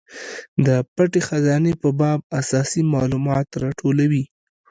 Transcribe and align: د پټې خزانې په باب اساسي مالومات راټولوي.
د 0.65 0.67
پټې 0.95 1.21
خزانې 1.27 1.73
په 1.81 1.89
باب 1.99 2.19
اساسي 2.39 2.81
مالومات 2.93 3.47
راټولوي. 3.63 4.23